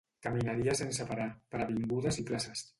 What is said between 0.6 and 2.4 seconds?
sense parar, per avingudes i